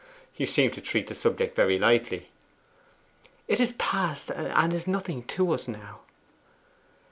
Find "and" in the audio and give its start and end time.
4.31-4.73